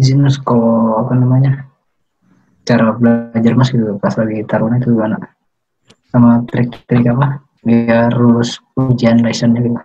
izin 0.00 0.24
mas 0.24 0.40
kalau 0.40 0.96
apa 0.96 1.12
namanya 1.12 1.68
cara 2.64 2.96
belajar 2.96 3.52
mas 3.52 3.68
gitu 3.68 4.00
pas 4.00 4.16
lagi 4.16 4.40
taruhan 4.48 4.80
itu 4.80 4.96
gimana? 4.96 5.20
Sama 6.08 6.42
trik-trik 6.48 7.04
apa 7.12 7.44
biar 7.60 8.16
lulus 8.16 8.56
ujian 8.74 9.20
license 9.20 9.60
gitu. 9.60 9.76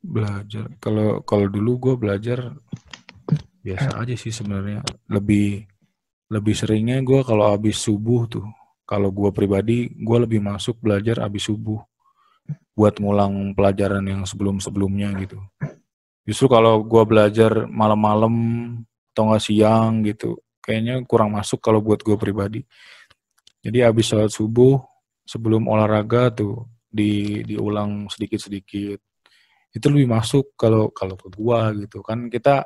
Belajar. 0.00 0.72
Kalau 0.80 1.20
kalau 1.22 1.46
dulu 1.52 1.76
gue 1.76 1.94
belajar 2.00 2.56
biasa 3.60 4.00
aja 4.00 4.14
sih 4.16 4.32
sebenarnya. 4.32 4.80
Lebih 5.12 5.68
lebih 6.32 6.54
seringnya 6.56 7.04
gue 7.04 7.20
kalau 7.22 7.52
habis 7.52 7.76
subuh 7.78 8.24
tuh. 8.26 8.46
Kalau 8.86 9.10
gue 9.10 9.30
pribadi 9.34 9.90
gue 9.92 10.18
lebih 10.22 10.40
masuk 10.40 10.80
belajar 10.80 11.20
habis 11.20 11.46
subuh. 11.46 11.82
Buat 12.72 13.02
ngulang 13.02 13.52
pelajaran 13.52 14.04
yang 14.06 14.22
sebelum-sebelumnya 14.24 15.10
gitu. 15.20 15.42
Justru 16.26 16.50
kalau 16.50 16.82
gue 16.82 17.02
belajar 17.06 17.70
malam-malam 17.70 18.34
atau 19.14 19.30
nggak 19.30 19.42
siang 19.42 20.02
gitu, 20.02 20.36
kayaknya 20.58 21.00
kurang 21.06 21.38
masuk 21.38 21.62
kalau 21.62 21.78
buat 21.78 22.02
gue 22.02 22.18
pribadi. 22.18 22.60
Jadi 23.62 23.86
habis 23.86 24.10
sholat 24.10 24.34
subuh, 24.34 24.82
sebelum 25.26 25.66
olahraga 25.66 26.30
tuh 26.30 26.70
di 26.86 27.42
diulang 27.42 28.06
sedikit-sedikit. 28.06 29.02
Itu 29.74 29.92
lebih 29.92 30.08
masuk 30.08 30.56
kalau 30.56 30.88
kalau 30.94 31.18
ke 31.18 31.28
gue 31.28 31.60
gitu 31.84 32.00
kan 32.00 32.30
kita 32.32 32.64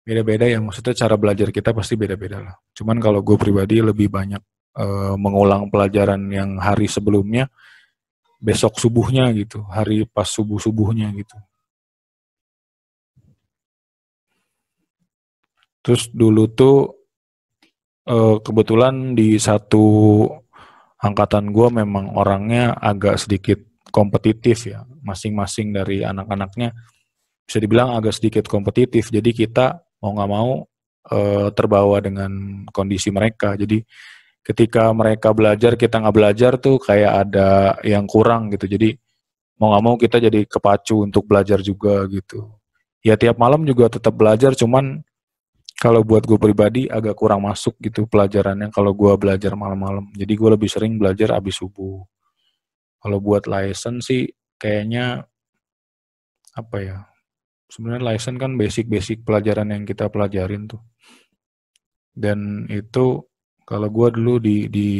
beda-beda 0.00 0.48
ya 0.48 0.56
maksudnya 0.62 0.96
cara 0.96 1.14
belajar 1.20 1.52
kita 1.52 1.76
pasti 1.76 1.98
beda-beda 1.98 2.38
lah. 2.40 2.54
Cuman 2.72 2.96
kalau 3.02 3.20
gue 3.20 3.36
pribadi 3.36 3.84
lebih 3.84 4.08
banyak 4.08 4.40
uh, 4.80 5.14
mengulang 5.20 5.68
pelajaran 5.68 6.22
yang 6.32 6.56
hari 6.56 6.88
sebelumnya 6.88 7.50
besok 8.40 8.80
subuhnya 8.80 9.28
gitu, 9.36 9.60
hari 9.68 10.08
pas 10.08 10.24
subuh-subuhnya 10.24 11.12
gitu. 11.12 11.36
Terus 15.80 16.12
dulu 16.12 16.48
tuh 16.52 16.76
eh, 18.08 18.36
kebetulan 18.40 19.16
di 19.16 19.40
satu 19.40 19.84
angkatan 21.00 21.50
gue 21.52 21.68
memang 21.72 22.12
orangnya 22.12 22.76
agak 22.76 23.16
sedikit 23.20 23.58
kompetitif 23.88 24.68
ya, 24.68 24.84
masing-masing 25.00 25.72
dari 25.72 26.04
anak-anaknya 26.04 26.76
bisa 27.44 27.58
dibilang 27.58 27.96
agak 27.96 28.14
sedikit 28.14 28.44
kompetitif. 28.46 29.08
Jadi 29.08 29.32
kita 29.34 29.80
mau 30.04 30.12
nggak 30.14 30.30
mau 30.30 30.50
eh, 31.10 31.48
terbawa 31.56 31.96
dengan 32.04 32.64
kondisi 32.70 33.08
mereka. 33.08 33.56
Jadi 33.56 33.80
ketika 34.40 34.88
mereka 34.96 35.36
belajar 35.36 35.76
kita 35.76 36.00
nggak 36.00 36.16
belajar 36.16 36.52
tuh 36.56 36.80
kayak 36.80 37.28
ada 37.28 37.76
yang 37.84 38.08
kurang 38.08 38.48
gitu 38.52 38.64
jadi 38.64 38.96
mau 39.60 39.76
nggak 39.76 39.84
mau 39.84 39.94
kita 40.00 40.16
jadi 40.16 40.48
kepacu 40.48 41.04
untuk 41.04 41.28
belajar 41.28 41.60
juga 41.60 42.08
gitu 42.08 42.48
ya 43.04 43.20
tiap 43.20 43.36
malam 43.36 43.68
juga 43.68 43.92
tetap 43.92 44.16
belajar 44.16 44.56
cuman 44.56 45.04
kalau 45.80 46.04
buat 46.04 46.28
gue 46.28 46.36
pribadi 46.36 46.84
agak 46.92 47.16
kurang 47.16 47.48
masuk 47.48 47.72
gitu 47.80 48.04
pelajarannya 48.04 48.68
kalau 48.68 48.92
gue 48.92 49.16
belajar 49.16 49.56
malam-malam. 49.56 50.12
Jadi 50.12 50.32
gue 50.36 50.50
lebih 50.52 50.68
sering 50.68 51.00
belajar 51.00 51.32
abis 51.32 51.56
subuh. 51.56 52.04
Kalau 53.00 53.16
buat 53.16 53.48
license 53.48 54.12
sih 54.12 54.28
kayaknya 54.60 55.24
apa 56.52 56.76
ya 56.84 56.98
sebenarnya 57.72 58.12
license 58.12 58.36
kan 58.36 58.52
basic-basic 58.60 59.24
pelajaran 59.24 59.72
yang 59.72 59.88
kita 59.88 60.12
pelajarin 60.12 60.68
tuh. 60.68 60.84
Dan 62.12 62.68
itu 62.68 63.24
kalau 63.64 63.88
gue 63.88 64.08
dulu 64.20 64.36
di 64.36 64.68
di 64.68 64.90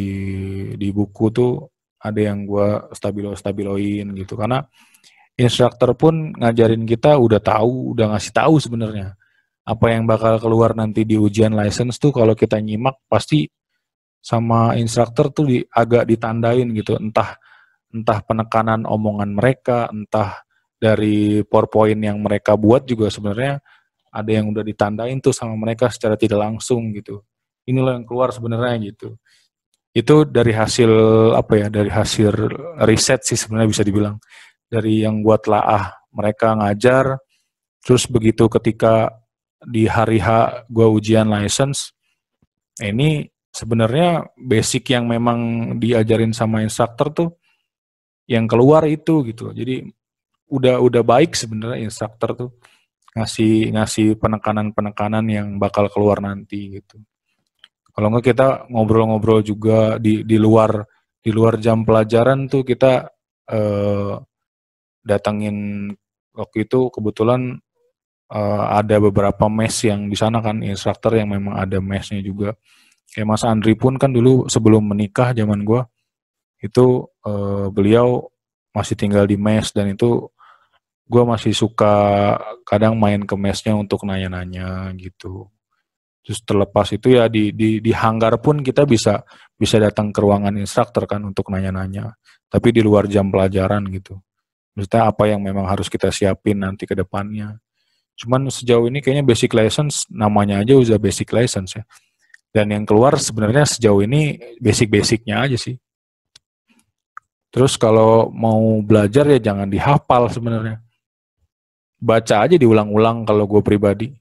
di 0.81 0.89
buku 0.97 1.29
tuh 1.29 1.61
ada 2.01 2.33
yang 2.33 2.49
gue 2.49 2.89
stabilo 2.97 3.37
stabiloin 3.37 4.17
gitu. 4.17 4.33
Karena 4.33 4.65
instruktur 5.37 5.93
pun 5.93 6.33
ngajarin 6.41 6.89
kita 6.89 7.21
udah 7.21 7.41
tahu 7.45 7.93
udah 7.93 8.17
ngasih 8.17 8.33
tahu 8.33 8.57
sebenarnya 8.57 9.20
apa 9.65 9.87
yang 9.93 10.09
bakal 10.09 10.41
keluar 10.41 10.73
nanti 10.73 11.05
di 11.05 11.21
ujian 11.21 11.53
license 11.53 12.01
tuh 12.01 12.11
kalau 12.11 12.33
kita 12.33 12.57
nyimak 12.59 12.97
pasti 13.07 13.45
sama 14.21 14.77
instruktur 14.77 15.33
tuh 15.33 15.45
di, 15.49 15.59
agak 15.73 16.05
ditandain 16.09 16.69
gitu. 16.77 16.97
Entah 17.01 17.37
entah 17.91 18.19
penekanan 18.23 18.87
omongan 18.87 19.35
mereka 19.35 19.91
entah 19.91 20.47
dari 20.81 21.45
powerpoint 21.45 21.99
yang 22.01 22.23
mereka 22.23 22.57
buat 22.57 22.87
juga 22.89 23.13
sebenarnya 23.13 23.61
ada 24.11 24.31
yang 24.31 24.51
udah 24.51 24.65
ditandain 24.65 25.19
tuh 25.23 25.35
sama 25.35 25.55
mereka 25.55 25.93
secara 25.93 26.17
tidak 26.17 26.41
langsung 26.41 26.91
gitu. 26.97 27.23
Inilah 27.69 28.01
yang 28.01 28.07
keluar 28.09 28.33
sebenarnya 28.33 28.91
gitu. 28.91 29.21
Itu 29.91 30.25
dari 30.25 30.55
hasil 30.55 30.91
apa 31.35 31.53
ya 31.59 31.69
dari 31.69 31.91
hasil 31.91 32.33
riset 32.87 33.27
sih 33.27 33.37
sebenarnya 33.37 33.69
bisa 33.71 33.83
dibilang. 33.85 34.17
Dari 34.71 35.03
yang 35.03 35.21
buat 35.21 35.51
laah 35.51 35.91
mereka 36.15 36.55
ngajar 36.59 37.19
terus 37.83 38.07
begitu 38.07 38.47
ketika 38.47 39.20
di 39.61 39.85
hari 39.85 40.19
H 40.21 40.65
gue 40.73 40.87
ujian 40.89 41.29
license 41.29 41.93
ini 42.81 43.29
sebenarnya 43.53 44.25
basic 44.39 44.95
yang 44.95 45.05
memang 45.11 45.73
diajarin 45.77 46.33
sama 46.33 46.65
instruktur 46.65 47.13
tuh 47.13 47.31
yang 48.31 48.47
keluar 48.47 48.87
itu 48.87 49.27
gitu. 49.27 49.51
Jadi 49.51 49.85
udah 50.51 50.79
udah 50.79 51.03
baik 51.03 51.35
sebenarnya 51.35 51.83
instruktur 51.83 52.31
tuh 52.35 52.51
ngasih 53.15 53.75
ngasih 53.75 54.15
penekanan-penekanan 54.23 55.27
yang 55.27 55.49
bakal 55.59 55.91
keluar 55.91 56.23
nanti 56.23 56.79
gitu. 56.79 57.03
Kalau 57.91 58.07
enggak 58.15 58.33
kita 58.33 58.49
ngobrol-ngobrol 58.71 59.43
juga 59.43 59.99
di 59.99 60.23
di 60.23 60.39
luar 60.39 60.87
di 61.21 61.31
luar 61.35 61.59
jam 61.59 61.83
pelajaran 61.83 62.47
tuh 62.47 62.63
kita 62.63 63.11
eh, 63.51 64.15
datangin 65.03 65.91
waktu 66.33 66.71
itu 66.71 66.89
kebetulan 66.95 67.59
eh, 68.33 68.65
ada 68.81 68.97
beberapa 69.03 69.47
mes 69.51 69.75
yang 69.85 70.07
di 70.09 70.17
sana 70.19 70.41
kan 70.41 70.63
instruktur 70.63 71.19
yang 71.19 71.31
memang 71.31 71.59
ada 71.59 71.79
mesnya 71.83 72.23
juga. 72.23 72.55
Kayak 73.11 73.27
Mas 73.27 73.43
Andri 73.43 73.75
pun 73.75 73.99
kan 73.99 74.15
dulu 74.15 74.47
sebelum 74.47 74.87
menikah 74.87 75.35
zaman 75.35 75.67
gue 75.67 75.83
itu 76.63 77.07
eh, 77.27 77.67
beliau 77.75 78.31
masih 78.71 78.95
tinggal 78.95 79.27
di 79.27 79.35
mes 79.35 79.75
dan 79.75 79.91
itu 79.91 80.31
gue 81.11 81.23
masih 81.27 81.51
suka 81.51 81.95
kadang 82.63 82.95
main 82.95 83.27
ke 83.27 83.35
mesnya 83.35 83.75
untuk 83.75 84.07
nanya-nanya 84.07 84.95
gitu. 84.95 85.51
Terus 86.23 86.39
terlepas 86.47 86.87
itu 86.95 87.19
ya 87.19 87.27
di 87.27 87.51
di 87.51 87.83
di 87.83 87.91
hanggar 87.91 88.39
pun 88.39 88.63
kita 88.63 88.87
bisa 88.87 89.27
bisa 89.59 89.83
datang 89.83 90.15
ke 90.15 90.23
ruangan 90.23 90.55
instruktur 90.55 91.11
kan 91.11 91.27
untuk 91.27 91.51
nanya-nanya. 91.51 92.15
Tapi 92.47 92.71
di 92.71 92.79
luar 92.85 93.11
jam 93.11 93.27
pelajaran 93.27 93.91
gitu. 93.91 94.23
Maksudnya 94.79 95.11
apa 95.11 95.27
yang 95.27 95.43
memang 95.43 95.67
harus 95.67 95.91
kita 95.91 96.15
siapin 96.15 96.63
nanti 96.63 96.87
ke 96.87 96.95
depannya. 96.95 97.59
Cuman 98.21 98.53
sejauh 98.53 98.85
ini 98.93 99.01
kayaknya 99.01 99.25
basic 99.25 99.57
license 99.57 100.05
namanya 100.13 100.61
aja 100.61 100.77
udah 100.77 101.01
basic 101.01 101.33
license 101.33 101.81
ya. 101.81 101.85
Dan 102.53 102.75
yang 102.75 102.85
keluar 102.85 103.17
sebenarnya 103.17 103.65
sejauh 103.65 104.05
ini 104.05 104.37
basic-basicnya 104.61 105.49
aja 105.49 105.57
sih. 105.57 105.81
Terus 107.51 107.81
kalau 107.81 108.29
mau 108.31 108.79
belajar 108.85 109.25
ya 109.27 109.41
jangan 109.41 109.67
dihafal 109.67 110.29
sebenarnya. 110.29 110.85
Baca 112.01 112.45
aja 112.45 112.57
diulang-ulang 112.61 113.25
kalau 113.25 113.49
gue 113.49 113.63
pribadi 113.65 114.21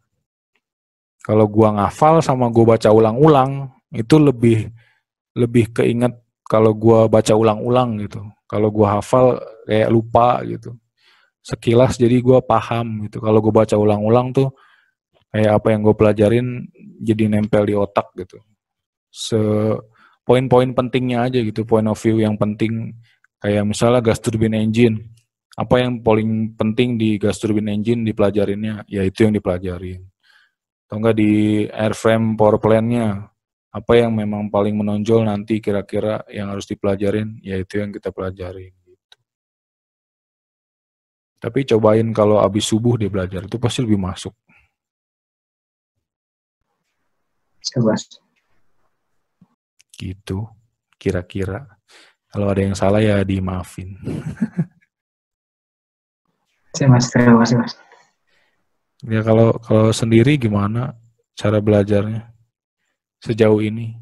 kalau 1.29 1.45
gua 1.45 1.77
ngafal 1.77 2.25
sama 2.25 2.49
gua 2.49 2.73
baca 2.73 2.89
ulang-ulang 2.89 3.69
itu 3.93 4.15
lebih 4.17 4.71
lebih 5.37 5.69
keinget 5.75 6.17
kalau 6.47 6.73
gua 6.73 7.05
baca 7.05 7.37
ulang-ulang 7.37 8.01
gitu. 8.01 8.23
Kalau 8.49 8.73
gua 8.73 8.97
hafal 8.97 9.37
kayak 9.69 9.93
lupa 9.93 10.41
gitu. 10.47 10.73
Sekilas 11.39 11.95
jadi 11.97 12.19
gua 12.19 12.43
paham 12.43 13.07
gitu. 13.07 13.23
Kalau 13.23 13.39
gua 13.39 13.63
baca 13.63 13.75
ulang-ulang 13.75 14.35
tuh 14.35 14.49
kayak 15.29 15.61
apa 15.61 15.67
yang 15.77 15.85
gue 15.85 15.93
pelajarin 15.93 16.47
jadi 17.05 17.29
nempel 17.29 17.69
di 17.69 17.77
otak 17.77 18.09
gitu. 18.17 18.41
Se 19.13 19.37
poin-poin 20.25 20.73
pentingnya 20.73 21.29
aja 21.29 21.37
gitu, 21.41 21.69
point 21.69 21.85
of 21.85 21.97
view 22.01 22.17
yang 22.17 22.33
penting 22.33 22.97
kayak 23.37 23.61
misalnya 23.61 24.01
gas 24.01 24.17
turbine 24.21 24.57
engine. 24.57 25.13
Apa 25.53 25.85
yang 25.85 26.01
paling 26.01 26.57
penting 26.57 26.97
di 26.97 27.21
gas 27.21 27.37
turbine 27.37 27.77
engine 27.77 28.01
dipelajarinnya, 28.01 28.89
ya 28.89 29.05
itu 29.05 29.27
yang 29.27 29.37
dipelajarin 29.37 30.09
atau 30.89 30.97
enggak 31.05 31.21
di 31.21 31.33
airframe 31.69 32.33
power 32.33 32.57
plant-nya 32.57 33.29
apa 33.69 33.93
yang 33.93 34.09
memang 34.09 34.49
paling 34.49 34.73
menonjol 34.73 35.21
nanti 35.21 35.61
kira-kira 35.61 36.25
yang 36.33 36.49
harus 36.49 36.65
dipelajarin 36.65 37.37
yaitu 37.45 37.77
yang 37.77 37.93
kita 37.93 38.09
pelajarin. 38.09 38.73
Tapi 41.39 41.63
cobain 41.63 42.11
kalau 42.11 42.43
habis 42.43 42.67
subuh 42.67 42.99
dia 42.99 43.07
belajar 43.07 43.47
itu 43.47 43.55
pasti 43.55 43.79
lebih 43.79 43.95
masuk. 43.95 44.35
Coba. 47.63 47.95
Gitu, 49.95 50.47
kira-kira. 50.99 51.63
Kalau 52.29 52.51
ada 52.51 52.61
yang 52.61 52.75
salah 52.75 52.99
ya 52.99 53.23
dimaafin. 53.23 53.95
Terima 56.75 56.99
kasih 57.01 57.57
mas. 57.57 57.73
Ya 59.07 59.23
kalau 59.23 59.55
kalau 59.63 59.95
sendiri 59.95 60.35
gimana 60.35 60.93
cara 61.33 61.63
belajarnya 61.63 62.29
sejauh 63.23 63.63
ini? 63.63 63.95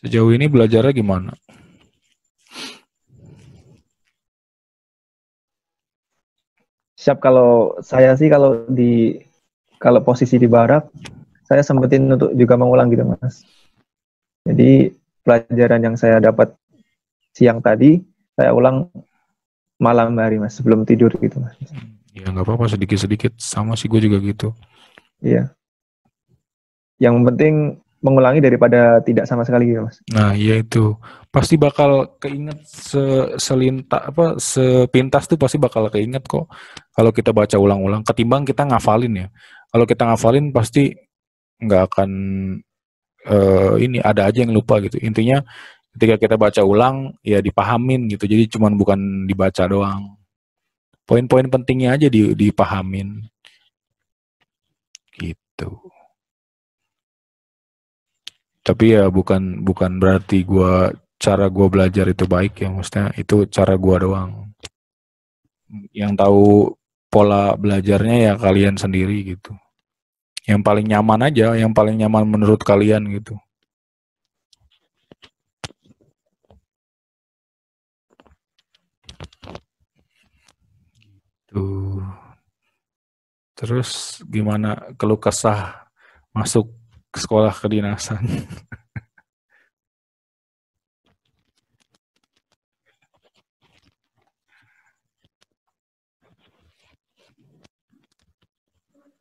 Sejauh 0.00 0.32
ini 0.32 0.48
belajarnya 0.48 0.96
gimana? 0.96 1.36
Siap 6.96 7.20
kalau 7.20 7.76
saya 7.84 8.16
sih 8.16 8.32
kalau 8.32 8.64
di 8.68 9.20
kalau 9.80 10.00
posisi 10.04 10.36
di 10.36 10.48
barak 10.48 10.88
saya 11.44 11.60
sempetin 11.60 12.08
untuk 12.08 12.32
juga 12.32 12.56
mengulang 12.56 12.88
gitu 12.92 13.04
mas. 13.08 13.44
Jadi 14.44 14.92
pelajaran 15.20 15.84
yang 15.84 15.96
saya 16.00 16.16
dapat 16.20 16.52
siang 17.36 17.60
tadi 17.60 18.00
saya 18.36 18.56
ulang 18.56 18.88
malam 19.80 20.16
hari 20.16 20.40
mas 20.40 20.56
sebelum 20.56 20.84
tidur 20.88 21.12
gitu 21.20 21.40
mas. 21.40 21.56
Ya 22.16 22.28
nggak 22.28 22.44
apa-apa 22.44 22.72
sedikit-sedikit 22.72 23.36
sama 23.36 23.76
sih 23.76 23.88
gue 23.88 24.00
juga 24.00 24.16
gitu. 24.20 24.52
Iya. 25.20 25.52
Yang 27.00 27.16
penting 27.32 27.54
mengulangi 28.00 28.40
daripada 28.40 29.04
tidak 29.04 29.28
sama 29.28 29.44
sekali 29.44 29.76
gitu 29.76 29.84
mas. 29.84 30.00
Nah 30.08 30.32
iya 30.32 30.60
itu 30.60 30.96
pasti 31.28 31.60
bakal 31.60 32.16
keinget 32.16 32.58
se 32.64 33.36
selintas 33.36 34.02
apa 34.08 34.24
sepintas 34.40 35.28
tuh 35.28 35.36
pasti 35.36 35.60
bakal 35.60 35.86
keinget 35.92 36.24
kok 36.24 36.48
kalau 36.96 37.12
kita 37.12 37.30
baca 37.30 37.60
ulang-ulang 37.60 38.00
ketimbang 38.02 38.48
kita 38.48 38.64
ngafalin 38.64 39.26
ya. 39.26 39.28
Kalau 39.70 39.84
kita 39.86 40.02
ngafalin 40.08 40.50
pasti 40.50 40.90
nggak 41.60 41.82
akan 41.92 42.10
uh, 43.28 43.76
ini 43.76 44.00
ada 44.00 44.32
aja 44.32 44.42
yang 44.42 44.56
lupa 44.56 44.80
gitu. 44.80 44.96
Intinya 45.04 45.44
ketika 45.94 46.16
kita 46.16 46.34
baca 46.40 46.62
ulang 46.64 47.12
ya 47.20 47.44
dipahamin 47.44 48.08
gitu. 48.08 48.24
Jadi 48.24 48.48
cuman 48.56 48.74
bukan 48.80 49.28
dibaca 49.28 49.68
doang. 49.68 50.16
Poin-poin 51.04 51.50
pentingnya 51.50 51.98
aja 51.98 52.06
di, 52.06 52.32
dipahamin. 52.38 53.28
Gitu. 55.18 55.68
Tapi 58.66 58.84
ya 58.96 59.08
bukan 59.08 59.64
bukan 59.64 59.96
berarti 60.02 60.44
gua 60.44 60.92
cara 61.20 61.46
gua 61.48 61.66
belajar 61.72 62.06
itu 62.12 62.24
baik 62.28 62.52
ya 62.64 62.68
maksudnya 62.72 63.06
itu 63.16 63.48
cara 63.48 63.74
gua 63.76 63.96
doang. 64.00 64.30
Yang 65.94 66.12
tahu 66.20 66.44
pola 67.10 67.54
belajarnya 67.58 68.16
ya 68.30 68.32
kalian 68.38 68.76
sendiri 68.78 69.34
gitu 69.34 69.54
yang 70.48 70.60
paling 70.66 70.86
nyaman 70.88 71.20
aja, 71.28 71.54
yang 71.54 71.72
paling 71.76 71.96
nyaman 72.00 72.24
menurut 72.26 72.60
kalian 72.64 73.06
gitu. 73.12 73.36
Tuh. 81.50 82.02
Terus 83.58 84.22
gimana 84.24 84.94
keluh 84.96 85.20
kesah 85.20 85.90
masuk 86.32 86.79
sekolah 87.14 87.54
kedinasan? 87.54 88.22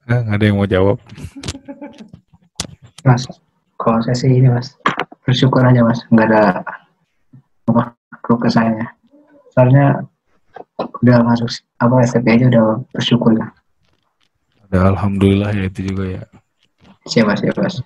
Eh, 0.09 0.21
nggak 0.25 0.41
ada 0.41 0.45
yang 0.49 0.57
mau 0.57 0.65
jawab. 0.65 0.97
Mas, 3.05 3.29
kalau 3.77 4.01
saya 4.01 4.17
sih 4.17 4.41
ini 4.41 4.49
mas, 4.49 4.73
bersyukur 5.21 5.61
aja 5.61 5.85
mas, 5.85 6.01
nggak 6.09 6.33
ada 6.33 6.65
apa 7.69 7.93
keluh 8.25 8.41
kesahnya. 8.41 8.89
Soalnya 9.53 10.01
udah 11.05 11.17
masuk 11.21 11.53
apa 11.77 12.01
STP 12.09 12.41
aja 12.41 12.45
udah 12.49 12.65
bersyukur 12.89 13.37
lah. 13.37 13.53
Ada 14.65 14.97
alhamdulillah 14.97 15.53
ya 15.53 15.69
itu 15.69 15.93
juga 15.93 16.03
ya. 16.09 16.23
Siapa 17.09 17.33
sih 17.33 17.49
mas? 17.57 17.81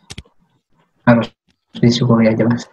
Harus 1.08 1.31
disyukuri 1.80 2.28
aja 2.28 2.44
mas. 2.44 2.68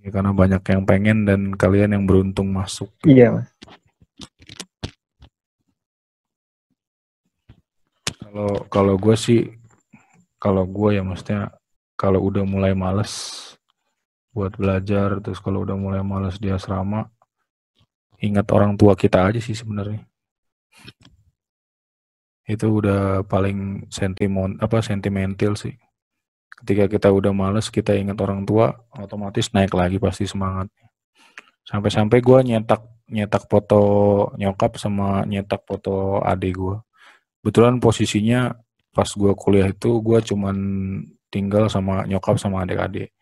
Ya, 0.00 0.08
karena 0.08 0.32
banyak 0.32 0.64
yang 0.64 0.82
pengen 0.88 1.28
dan 1.28 1.52
kalian 1.52 1.92
yang 1.92 2.04
beruntung 2.08 2.48
masuk. 2.48 2.88
Iya 3.04 3.36
mas. 3.36 3.48
Kalau 8.24 8.52
kalau 8.72 8.94
gue 8.96 9.16
sih 9.16 9.40
kalau 10.40 10.64
gue 10.64 10.96
ya 10.96 11.04
maksudnya 11.04 11.52
kalau 11.98 12.24
udah 12.24 12.48
mulai 12.48 12.72
males 12.72 13.12
buat 14.32 14.54
belajar 14.54 15.18
terus 15.18 15.42
kalau 15.42 15.66
udah 15.66 15.74
mulai 15.74 16.00
males 16.00 16.38
di 16.38 16.46
asrama 16.46 17.10
ingat 18.22 18.46
orang 18.54 18.78
tua 18.78 18.94
kita 18.94 19.26
aja 19.26 19.42
sih 19.42 19.56
sebenarnya 19.56 20.06
itu 22.48 22.66
udah 22.80 23.28
paling 23.28 23.86
sentimen 23.92 24.56
apa 24.56 24.80
sentimental 24.80 25.52
sih. 25.52 25.76
Ketika 26.48 26.88
kita 26.88 27.08
udah 27.12 27.30
males 27.36 27.68
kita 27.68 27.92
ingat 27.94 28.16
orang 28.24 28.42
tua 28.48 28.72
otomatis 28.96 29.52
naik 29.52 29.76
lagi 29.76 30.00
pasti 30.00 30.24
semangat. 30.24 30.72
Sampai-sampai 31.68 32.18
gue 32.24 32.38
nyetak 32.48 32.82
nyetak 33.12 33.44
foto 33.52 33.82
nyokap 34.40 34.80
sama 34.80 35.24
nyetak 35.28 35.64
foto 35.64 36.20
adik 36.24 36.56
gue 36.60 36.76
kebetulan 37.40 37.80
posisinya 37.80 38.52
pas 38.92 39.08
gue 39.08 39.32
kuliah 39.36 39.68
itu 39.72 40.00
gue 40.04 40.18
cuman 40.20 40.56
tinggal 41.28 41.68
sama 41.68 42.08
nyokap 42.08 42.40
sama 42.40 42.64
adik-adik. 42.64 43.12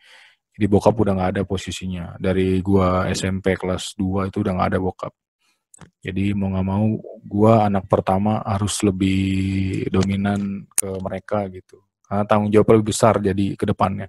Jadi 0.57 0.67
bokap 0.73 0.95
udah 0.97 1.13
nggak 1.19 1.31
ada 1.37 1.43
posisinya. 1.45 2.17
Dari 2.17 2.65
gue 2.65 2.89
SMP 3.13 3.59
kelas 3.61 3.93
2 3.99 4.31
itu 4.33 4.41
udah 4.41 4.53
nggak 4.57 4.71
ada 4.73 4.81
bokap 4.81 5.13
jadi 6.01 6.33
mau 6.33 6.53
nggak 6.53 6.67
mau 6.67 6.87
gue 7.27 7.53
anak 7.53 7.85
pertama 7.91 8.41
harus 8.45 8.81
lebih 8.85 9.87
dominan 9.93 10.65
ke 10.73 10.89
mereka 11.03 11.47
gitu 11.53 11.83
karena 12.07 12.25
tanggung 12.25 12.53
jawab 12.53 12.79
lebih 12.79 12.95
besar 12.95 13.19
jadi 13.19 13.59
ke 13.59 13.65
depannya 13.67 14.09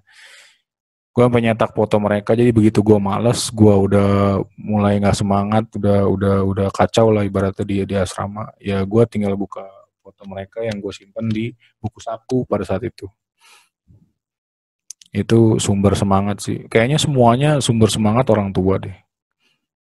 gue 1.12 1.22
sampai 1.26 1.42
nyetak 1.42 1.74
foto 1.74 1.98
mereka 1.98 2.38
jadi 2.38 2.54
begitu 2.54 2.80
gue 2.80 2.98
males 3.02 3.50
gue 3.50 3.74
udah 3.74 4.38
mulai 4.54 5.02
nggak 5.02 5.18
semangat 5.18 5.64
udah 5.74 6.06
udah 6.06 6.36
udah 6.46 6.68
kacau 6.70 7.10
lah 7.10 7.26
ibaratnya 7.26 7.64
dia 7.66 7.84
di 7.84 7.94
asrama 7.98 8.54
ya 8.62 8.80
gue 8.86 9.02
tinggal 9.10 9.34
buka 9.34 9.66
foto 10.08 10.24
mereka 10.24 10.64
yang 10.64 10.80
gue 10.80 10.88
simpan 10.88 11.28
di 11.28 11.52
buku 11.76 12.00
saku 12.00 12.48
pada 12.48 12.64
saat 12.64 12.80
itu. 12.88 13.04
Itu 15.12 15.60
sumber 15.60 15.92
semangat 15.92 16.40
sih. 16.40 16.64
Kayaknya 16.64 16.96
semuanya 16.96 17.50
sumber 17.60 17.92
semangat 17.92 18.24
orang 18.32 18.48
tua 18.56 18.80
deh. 18.80 18.96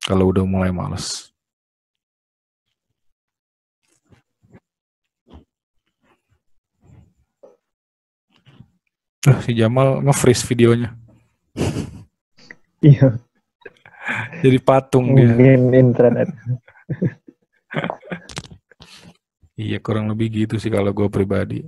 Kalau 0.06 0.30
udah 0.30 0.46
mulai 0.46 0.70
males. 0.70 1.31
Uh, 9.22 9.38
si 9.46 9.54
Jamal 9.54 10.02
nge-freeze 10.02 10.50
videonya. 10.50 10.98
Iya. 12.82 13.22
Jadi 14.42 14.58
patung 14.58 15.14
Mungkin 15.14 15.70
dia. 15.70 15.78
internet. 15.78 16.34
Iya 19.54 19.78
kurang 19.78 20.10
lebih 20.10 20.34
gitu 20.34 20.58
sih 20.58 20.74
kalau 20.74 20.90
gue 20.90 21.06
pribadi. 21.06 21.62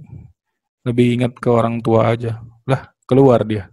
Lebih 0.81 1.21
ingat 1.21 1.37
ke 1.37 1.45
orang 1.53 1.77
tua 1.77 2.09
aja. 2.09 2.41
Lah 2.65 2.89
keluar 3.05 3.45
dia. 3.45 3.69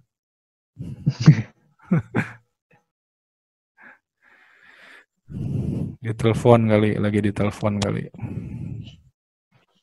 di 6.04 6.12
telepon 6.12 6.68
kali, 6.68 7.00
lagi 7.00 7.24
di 7.24 7.32
telepon 7.32 7.80
kali. 7.80 8.12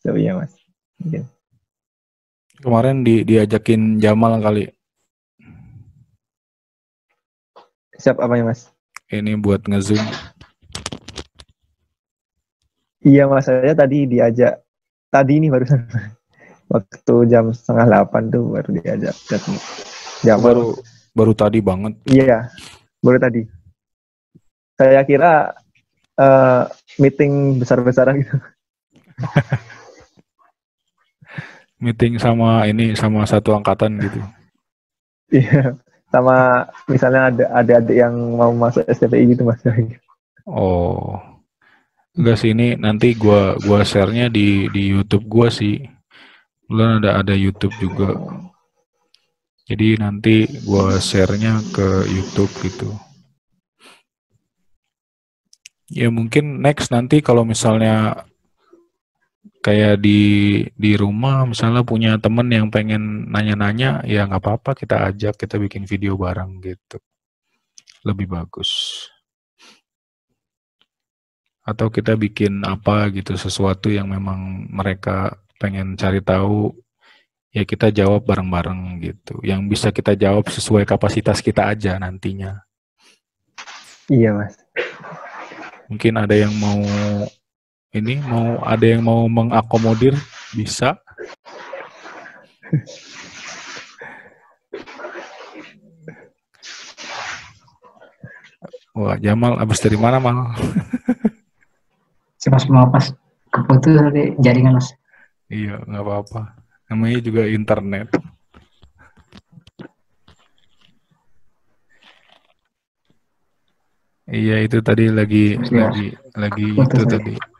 So 0.05 0.13
iya 0.13 0.37
mas. 0.37 0.53
Mungkin. 1.01 1.25
Kemarin 2.57 3.05
di, 3.05 3.21
diajakin 3.21 4.01
Jamal 4.01 4.41
kali. 4.41 4.65
Siap 7.97 8.17
apa 8.17 8.33
ya 8.37 8.43
mas? 8.45 8.73
Ini 9.13 9.37
buat 9.37 9.65
ngezoom. 9.69 10.01
Iya 13.05 13.29
mas. 13.29 13.45
Saya 13.45 13.77
tadi 13.77 14.09
diajak. 14.09 14.61
Tadi 15.13 15.33
ini 15.37 15.53
barusan. 15.53 15.85
Waktu 16.73 17.15
jam 17.29 17.53
setengah 17.53 17.85
delapan 17.87 18.23
tuh 18.33 18.43
baru 18.49 18.69
diajak. 18.81 19.15
Jam 20.25 20.37
baru 20.41 20.73
baru 21.13 21.33
tadi 21.37 21.61
banget. 21.61 21.93
Iya 22.09 22.49
baru 23.05 23.17
tadi. 23.21 23.41
Saya 24.77 25.01
kira 25.05 25.53
uh, 26.17 26.69
meeting 26.97 27.61
besar-besaran 27.61 28.21
gitu 28.21 28.37
meeting 31.77 32.17
sama 32.17 32.65
ini 32.65 32.97
sama 32.97 33.25
satu 33.25 33.53
angkatan 33.53 33.97
gitu 34.01 34.19
iya 35.33 35.75
sama 36.13 36.65
misalnya 36.87 37.29
ada 37.29 37.45
ada 37.51 37.73
adik 37.83 37.97
yang 37.99 38.15
mau 38.35 38.53
masuk 38.55 38.85
STPI 38.87 39.35
gitu 39.35 39.43
mas 39.43 39.59
oh 40.47 41.19
Enggak 42.17 42.41
sih 42.41 42.49
ini 42.49 42.73
nanti 42.73 43.13
gua 43.13 43.53
gua 43.61 43.85
share-nya 43.85 44.25
di 44.33 44.65
di 44.73 44.89
YouTube 44.89 45.29
gua 45.29 45.53
sih. 45.53 45.85
Belum 46.65 46.97
ada 46.97 47.21
ada 47.21 47.37
YouTube 47.37 47.77
juga. 47.77 48.17
Jadi 49.69 50.01
nanti 50.01 50.49
gua 50.65 50.97
share-nya 50.97 51.61
ke 51.69 52.09
YouTube 52.09 52.49
gitu. 52.65 52.89
Ya 55.93 56.09
mungkin 56.09 56.57
next 56.65 56.89
nanti 56.89 57.21
kalau 57.21 57.45
misalnya 57.45 58.25
kayak 59.67 59.99
di 59.99 60.21
di 60.79 60.95
rumah 60.95 61.43
misalnya 61.43 61.83
punya 61.83 62.15
temen 62.15 62.47
yang 62.47 62.71
pengen 62.71 63.27
nanya-nanya 63.27 63.99
ya 64.07 64.23
nggak 64.23 64.39
apa-apa 64.39 64.71
kita 64.79 65.11
ajak 65.11 65.35
kita 65.35 65.59
bikin 65.59 65.83
video 65.83 66.15
bareng 66.15 66.63
gitu. 66.63 67.03
Lebih 68.07 68.31
bagus. 68.31 68.71
Atau 71.67 71.91
kita 71.91 72.15
bikin 72.15 72.63
apa 72.63 73.11
gitu 73.11 73.35
sesuatu 73.35 73.91
yang 73.91 74.07
memang 74.07 74.71
mereka 74.71 75.35
pengen 75.59 75.99
cari 75.99 76.23
tahu 76.23 76.71
ya 77.51 77.67
kita 77.67 77.91
jawab 77.91 78.23
bareng-bareng 78.23 79.03
gitu. 79.03 79.35
Yang 79.43 79.61
bisa 79.67 79.87
kita 79.91 80.15
jawab 80.15 80.47
sesuai 80.47 80.87
kapasitas 80.87 81.43
kita 81.43 81.67
aja 81.67 81.99
nantinya. 81.99 82.63
Iya 84.07 84.31
mas. 84.31 84.55
mungkin 85.91 86.19
ada 86.19 86.35
yang 86.35 86.51
mau 86.55 86.83
ini 87.95 88.19
mau 88.23 88.59
ada 88.63 88.85
yang 88.85 89.03
mau 89.05 89.23
mengakomodir 89.27 90.13
bisa 90.51 90.99
Wah, 98.97 99.15
Jamal 99.21 99.53
abis 99.61 99.79
dari 99.85 99.97
mana, 99.99 100.17
Mal? 100.17 100.37
Si 102.41 102.47
mas 102.49 102.65
mau 102.69 102.89
pas 102.89 103.05
keputus 103.53 103.93
tadi 103.97 104.23
jaringan 104.41 104.77
mas. 104.77 104.89
Iya, 105.49 105.75
nggak 105.85 106.03
apa-apa. 106.03 106.41
Namanya 106.89 107.19
juga 107.21 107.41
internet. 107.49 108.07
Iya, 114.27 114.55
itu 114.67 114.77
tadi 114.83 115.05
lagi 115.07 115.55
Iya. 115.55 115.87
lagi 115.87 116.05
lagi 116.35 116.67
Putus 116.75 116.99
itu 116.99 117.03
tadi. 117.07 117.33
tadi. 117.35 117.56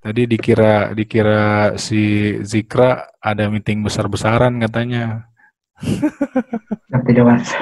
Tadi 0.00 0.24
dikira 0.24 0.96
dikira 0.96 1.76
si 1.76 2.32
Zikra 2.40 3.20
ada 3.20 3.52
meeting 3.52 3.84
besar-besaran 3.84 4.56
katanya. 4.56 5.28
Tapi 6.88 7.20
mas. 7.20 7.52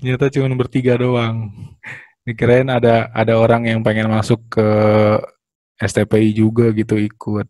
Ternyata 0.00 0.32
cuma 0.32 0.56
bertiga 0.56 0.96
doang. 0.96 1.52
Dikirain 2.24 2.72
ada 2.72 3.12
ada 3.12 3.36
orang 3.36 3.68
yang 3.68 3.84
pengen 3.84 4.08
masuk 4.08 4.40
ke 4.56 4.68
STPI 5.84 6.32
juga 6.32 6.72
gitu 6.72 6.96
ikut. 6.96 7.44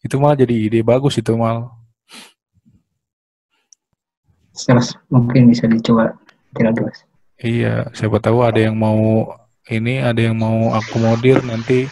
Itu 0.00 0.16
malah 0.16 0.40
jadi 0.40 0.56
ide 0.56 0.80
bagus 0.80 1.20
itu 1.20 1.36
mal. 1.36 1.68
Mas 4.72 4.96
mungkin 5.12 5.52
bisa 5.52 5.68
dicoba 5.68 6.16
tidak 6.56 6.80
mas. 6.80 6.98
Iya, 7.42 7.90
siapa 7.92 8.22
tahu 8.22 8.40
ada 8.40 8.56
yang 8.62 8.78
mau 8.78 9.26
ini, 9.70 10.02
ada 10.02 10.18
yang 10.18 10.38
mau 10.38 10.74
akomodir 10.74 11.44
nanti 11.46 11.86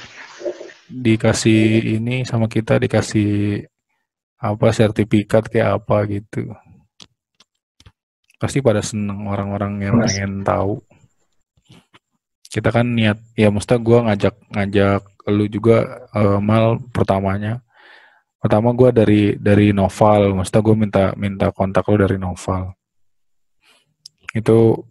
dikasih 0.90 2.00
ini 2.02 2.26
sama 2.26 2.50
kita 2.50 2.82
dikasih 2.82 3.62
apa 4.42 4.66
sertifikat 4.74 5.46
kayak 5.46 5.78
apa 5.78 5.96
gitu. 6.10 6.50
Pasti 8.40 8.64
pada 8.64 8.80
seneng 8.80 9.28
orang-orang 9.28 9.84
yang 9.84 9.94
Mas. 10.00 10.16
pengen 10.16 10.42
tahu. 10.42 10.80
Kita 12.50 12.74
kan 12.74 12.88
niat, 12.90 13.20
ya 13.38 13.52
mesti 13.52 13.78
gua 13.78 14.10
ngajak 14.10 14.34
ngajak 14.50 15.02
lu 15.30 15.46
juga 15.46 16.08
eh, 16.16 16.40
mal 16.42 16.82
pertamanya. 16.90 17.62
Pertama 18.40 18.72
gua 18.72 18.90
dari 18.90 19.36
dari 19.36 19.70
Noval, 19.76 20.32
mesti 20.32 20.58
gue 20.64 20.72
minta 20.72 21.12
minta 21.20 21.52
kontak 21.52 21.84
lu 21.92 22.00
dari 22.00 22.16
Noval. 22.16 22.72
Itu 24.32 24.88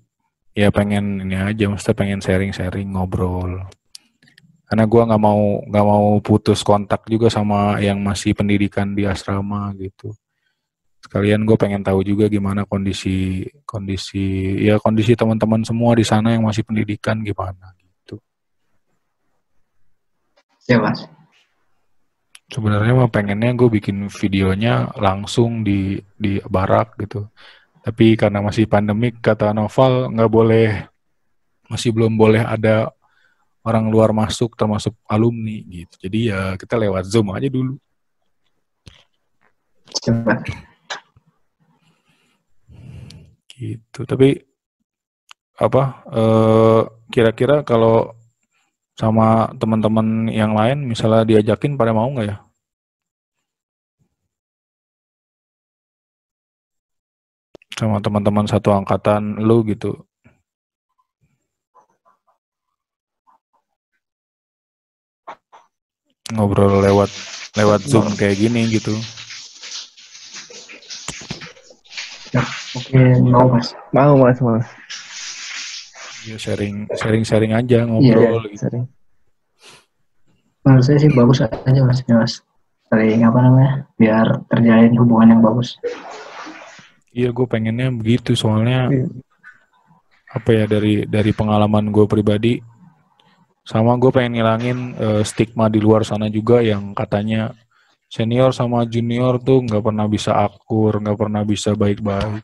ya 0.54 0.70
pengen 0.70 1.26
ini 1.28 1.38
aja 1.38 1.70
mesti 1.70 1.92
pengen 1.94 2.20
sharing-sharing 2.22 2.94
ngobrol. 2.94 3.68
Karena 4.70 4.86
gua 4.86 5.10
nggak 5.10 5.22
mau 5.22 5.42
nggak 5.66 5.86
mau 5.86 6.08
putus 6.22 6.62
kontak 6.62 7.10
juga 7.10 7.28
sama 7.34 7.82
yang 7.82 8.02
masih 8.06 8.38
pendidikan 8.38 8.94
di 8.94 9.10
asrama 9.10 9.74
gitu. 9.78 10.14
Sekalian 11.00 11.48
gue 11.48 11.56
pengen 11.56 11.80
tahu 11.80 12.04
juga 12.04 12.28
gimana 12.28 12.68
kondisi 12.68 13.48
kondisi 13.64 14.60
ya 14.68 14.76
kondisi 14.84 15.16
teman-teman 15.16 15.64
semua 15.64 15.96
di 15.96 16.04
sana 16.04 16.36
yang 16.36 16.44
masih 16.44 16.68
pendidikan 16.68 17.24
gimana 17.24 17.72
gitu. 17.80 18.20
Ya 20.68 20.78
mas. 20.78 21.08
sebenarnya 22.50 22.94
mah 22.98 23.10
pengennya 23.14 23.54
gue 23.54 23.70
bikin 23.70 24.10
videonya 24.10 24.90
langsung 24.98 25.62
di 25.62 26.02
di 26.18 26.42
barak 26.46 26.98
gitu 26.98 27.30
tapi 27.80 28.20
karena 28.20 28.44
masih 28.44 28.68
pandemik 28.68 29.24
kata 29.24 29.56
Noval 29.56 30.12
nggak 30.12 30.32
boleh 30.32 30.68
masih 31.70 31.94
belum 31.96 32.18
boleh 32.18 32.44
ada 32.44 32.92
orang 33.64 33.88
luar 33.88 34.10
masuk 34.12 34.58
termasuk 34.58 34.96
alumni 35.06 35.62
gitu. 35.70 35.96
Jadi 36.02 36.20
ya 36.34 36.58
kita 36.58 36.76
lewat 36.80 37.06
zoom 37.06 37.30
aja 37.32 37.48
dulu. 37.48 37.78
Coba. 39.90 40.34
gitu. 43.60 44.08
Tapi 44.08 44.40
apa 45.60 45.84
eh, 46.08 46.82
kira-kira 47.12 47.68
kalau 47.68 48.16
sama 48.96 49.52
teman-teman 49.60 50.32
yang 50.32 50.56
lain 50.56 50.88
misalnya 50.88 51.28
diajakin 51.28 51.76
pada 51.76 51.92
mau 51.92 52.08
nggak 52.12 52.28
ya 52.28 52.38
sama 57.80 58.04
teman-teman 58.04 58.44
satu 58.44 58.76
angkatan 58.76 59.40
lu 59.40 59.64
gitu 59.64 59.96
ngobrol 66.36 66.84
lewat 66.84 67.08
lewat 67.56 67.80
zoom 67.88 68.12
kayak 68.20 68.36
gini 68.36 68.68
gitu 68.68 68.92
Oke 72.78 73.02
mau 73.26 73.50
mas. 73.50 73.74
Mau 73.90 74.14
mas, 74.22 74.38
mas. 74.38 74.68
ya 76.30 76.38
sharing 76.38 76.86
sharing 76.94 77.26
sharing 77.26 77.58
aja 77.58 77.90
ngobrol 77.90 78.46
gitu 78.54 78.70
Sering. 78.70 78.86
Menurut 80.62 80.84
saya 80.86 80.98
sih 81.02 81.10
bagus 81.10 81.42
aja 81.42 81.82
mas. 81.82 82.06
Ya, 82.06 82.14
mas. 82.14 82.34
Saling 82.94 83.26
apa 83.26 83.40
namanya? 83.42 83.74
Biar 83.98 84.46
terjalin 84.46 84.94
hubungan 85.02 85.34
yang 85.34 85.42
bagus. 85.42 85.82
Iya, 87.10 87.30
gue 87.34 87.48
pengennya 87.50 87.90
begitu 87.90 88.38
soalnya 88.38 88.90
Iya. 88.90 89.08
apa 90.30 90.50
ya 90.54 90.66
dari 90.70 91.10
dari 91.10 91.34
pengalaman 91.34 91.90
gue 91.90 92.06
pribadi 92.06 92.62
sama 93.66 93.98
gue 93.98 94.14
pengen 94.14 94.38
ngilangin 94.38 94.78
eh, 94.94 95.22
stigma 95.26 95.70
di 95.74 95.82
luar 95.82 96.06
sana 96.06 96.30
juga 96.30 96.62
yang 96.62 96.94
katanya 96.94 97.50
senior 98.10 98.50
sama 98.54 98.86
junior 98.90 99.38
tuh 99.38 99.62
nggak 99.66 99.86
pernah 99.86 100.10
bisa 100.10 100.34
akur, 100.34 100.98
nggak 100.98 101.18
pernah 101.18 101.46
bisa 101.46 101.78
baik-baik. 101.78 102.42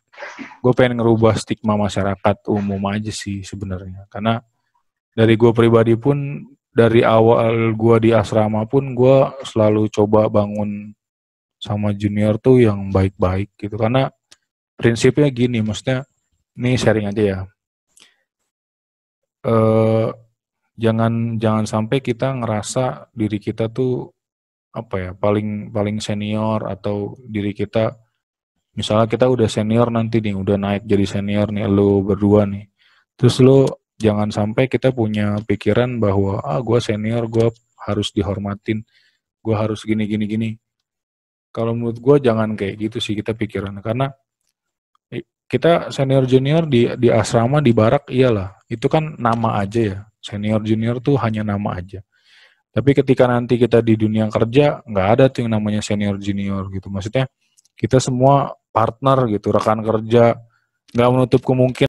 Gue 0.61 0.73
pengen 0.77 1.01
ngerubah 1.01 1.33
stigma 1.37 1.73
masyarakat 1.73 2.45
umum 2.49 2.81
aja 2.89 3.09
sih 3.09 3.41
sebenarnya, 3.41 4.05
karena 4.13 4.45
dari 5.17 5.33
gue 5.33 5.49
pribadi 5.53 5.97
pun 5.97 6.45
dari 6.69 7.01
awal 7.01 7.73
gue 7.73 7.95
di 7.97 8.09
asrama 8.13 8.69
pun 8.69 8.93
gue 8.93 9.17
selalu 9.41 9.89
coba 9.89 10.29
bangun 10.29 10.93
sama 11.57 11.89
junior 11.97 12.37
tuh 12.37 12.61
yang 12.61 12.93
baik-baik 12.93 13.49
gitu, 13.57 13.73
karena 13.73 14.13
prinsipnya 14.75 15.27
gini, 15.31 15.59
maksudnya 15.63 16.03
ini 16.59 16.75
sharing 16.75 17.07
aja 17.11 17.23
ya. 17.23 17.39
Eh 19.45 20.09
jangan 20.75 21.39
jangan 21.39 21.65
sampai 21.65 22.03
kita 22.03 22.35
ngerasa 22.35 23.09
diri 23.15 23.39
kita 23.39 23.71
tuh 23.71 24.11
apa 24.75 24.95
ya 24.99 25.11
paling 25.15 25.71
paling 25.71 26.03
senior 26.03 26.67
atau 26.67 27.15
diri 27.23 27.55
kita 27.55 27.95
misalnya 28.75 29.07
kita 29.07 29.31
udah 29.31 29.47
senior 29.47 29.87
nanti 29.87 30.19
nih 30.19 30.35
udah 30.35 30.59
naik 30.59 30.83
jadi 30.83 31.07
senior 31.07 31.47
nih 31.47 31.63
lo 31.71 32.03
berdua 32.03 32.43
nih 32.43 32.67
terus 33.15 33.39
lo 33.39 33.87
jangan 33.95 34.27
sampai 34.35 34.67
kita 34.67 34.91
punya 34.91 35.39
pikiran 35.47 35.95
bahwa 36.03 36.43
ah 36.43 36.59
gue 36.59 36.79
senior 36.83 37.23
gue 37.31 37.47
harus 37.87 38.11
dihormatin 38.11 38.83
gue 39.39 39.55
harus 39.55 39.79
gini 39.87 40.03
gini 40.03 40.27
gini 40.27 40.49
kalau 41.55 41.71
menurut 41.71 42.03
gue 42.03 42.27
jangan 42.27 42.51
kayak 42.59 42.75
gitu 42.91 42.99
sih 42.99 43.15
kita 43.15 43.31
pikiran 43.31 43.79
karena 43.79 44.11
kita 45.45 45.93
senior 45.93 46.25
junior 46.25 46.65
di 46.65 46.89
di 46.97 47.09
asrama 47.13 47.61
di 47.61 47.71
barak 47.71 48.09
iyalah. 48.09 48.57
Itu 48.65 48.89
kan 48.89 49.13
nama 49.21 49.61
aja 49.61 49.81
ya. 49.81 49.99
Senior 50.21 50.65
junior 50.65 50.97
tuh 51.01 51.21
hanya 51.21 51.45
nama 51.45 51.77
aja. 51.77 52.01
Tapi 52.73 52.91
ketika 52.91 53.29
nanti 53.29 53.55
kita 53.55 53.79
di 53.79 53.95
dunia 53.95 54.27
kerja 54.27 54.81
nggak 54.83 55.07
ada 55.15 55.25
tuh 55.31 55.45
yang 55.45 55.55
namanya 55.55 55.79
senior 55.85 56.17
junior 56.17 56.67
gitu. 56.73 56.89
Maksudnya 56.89 57.29
kita 57.77 58.01
semua 58.01 58.57
partner 58.73 59.29
gitu 59.31 59.53
rekan 59.53 59.79
kerja. 59.85 60.35
Nggak 60.91 61.09
menutup 61.13 61.41
kemungkinan 61.45 61.84